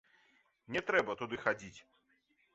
Не 0.75 0.81
трэба 0.87 1.17
туды 1.21 1.41
хадзіць. 1.45 1.79